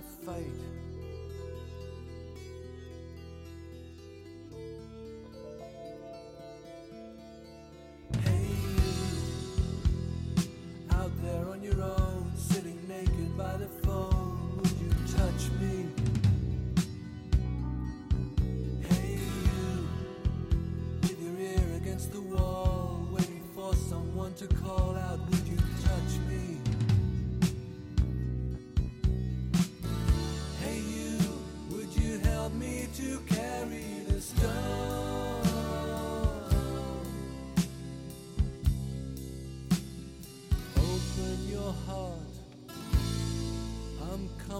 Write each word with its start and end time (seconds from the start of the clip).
A 0.00 0.24
fight. 0.24 0.89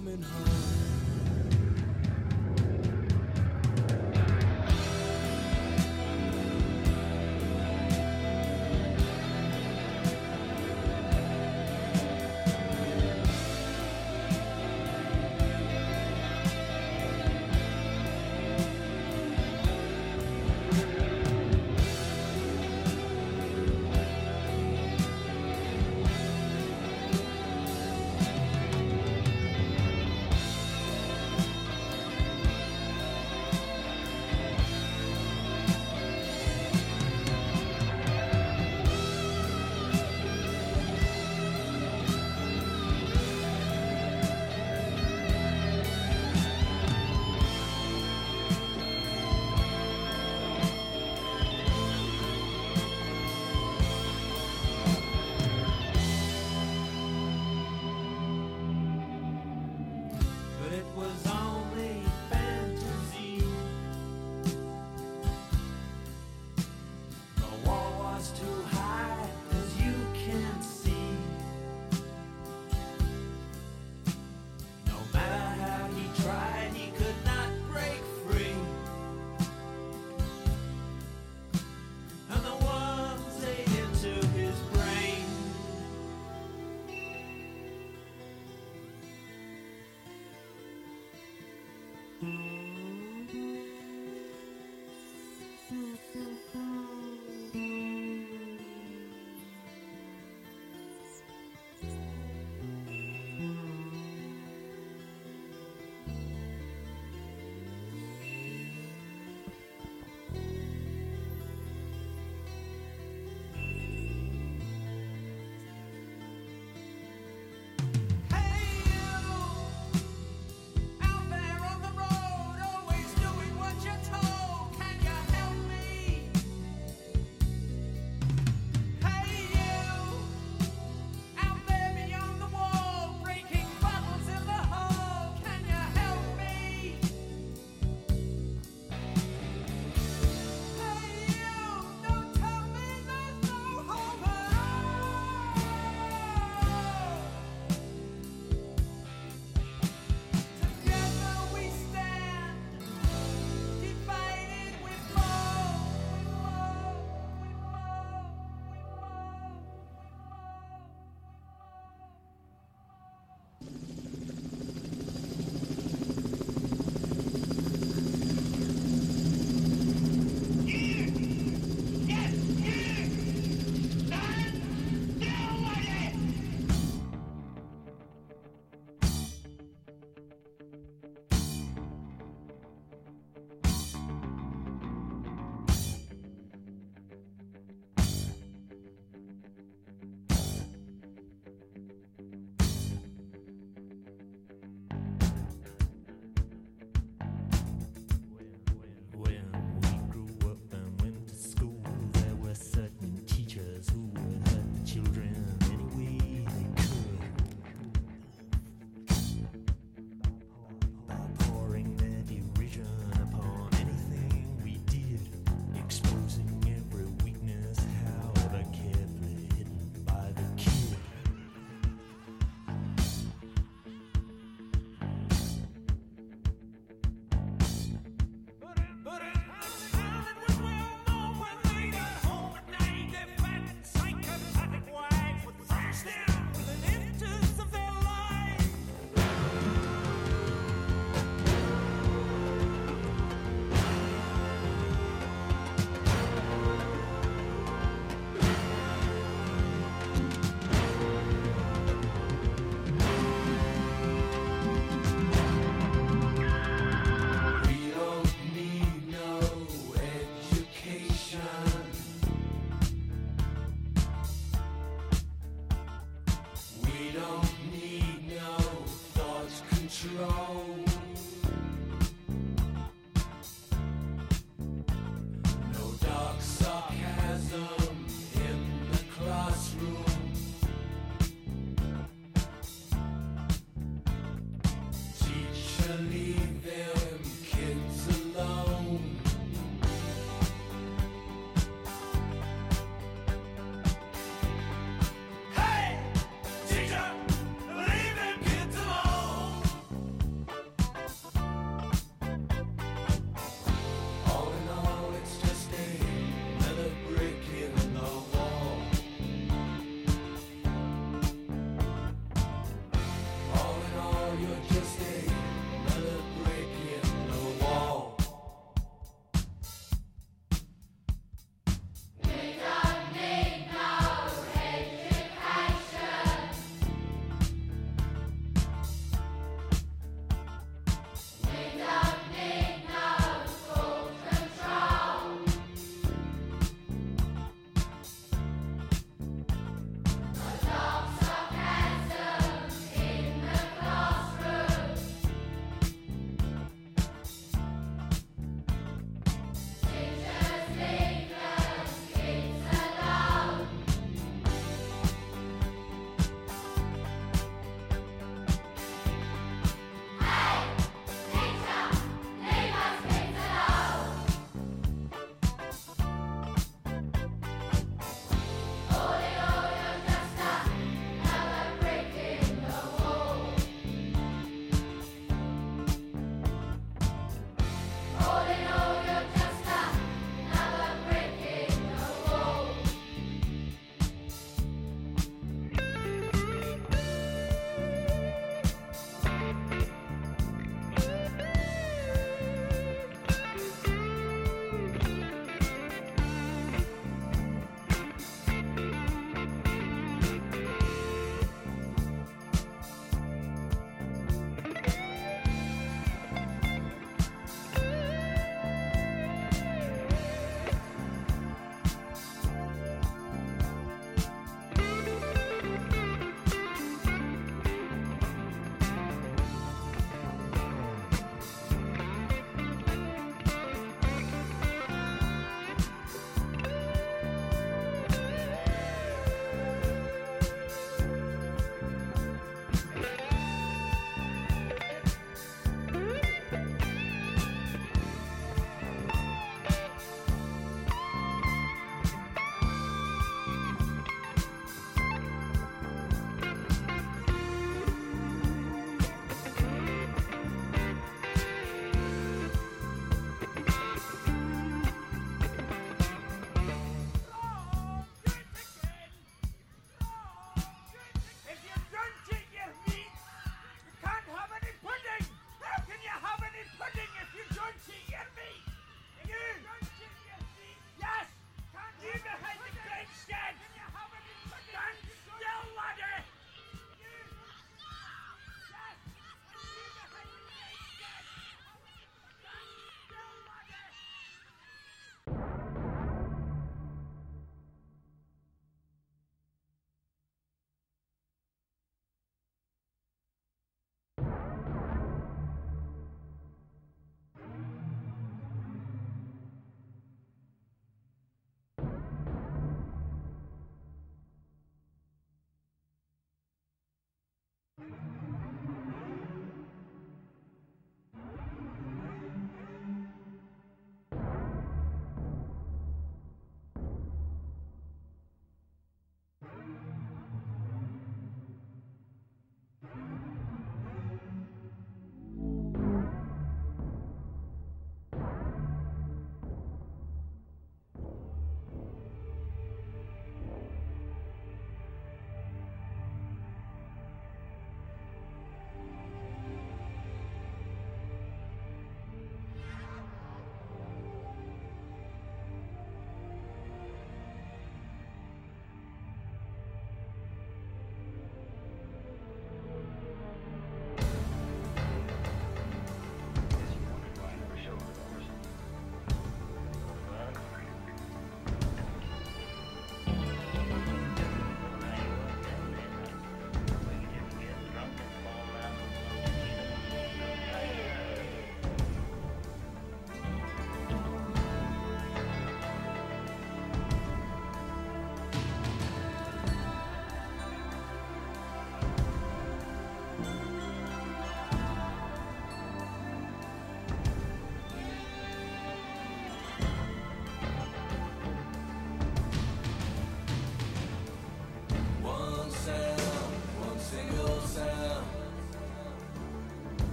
Coming 0.00 0.22
home. 0.22 0.79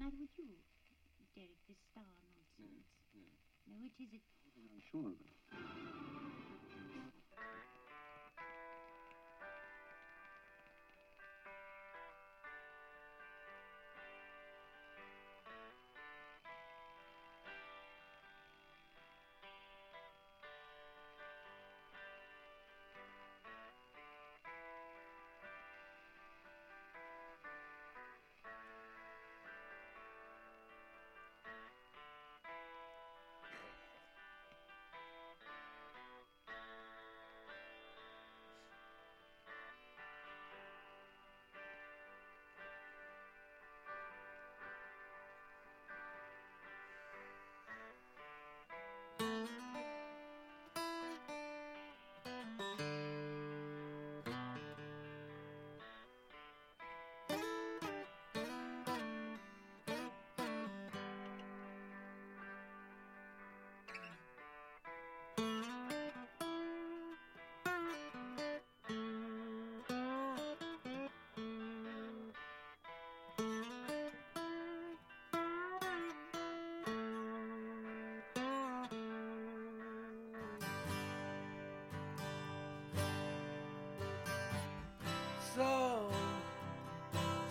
Neither 0.00 0.16
would 0.16 0.32
you, 0.40 0.56
Derek, 1.36 1.60
this 1.68 1.76
star 1.92 2.08
nonsense. 2.24 2.88
No, 3.68 3.76
it 3.84 3.92
isn't. 4.00 4.24
I'm 4.56 4.80
sure 4.80 5.12
of 5.12 5.20
it. 5.20 5.39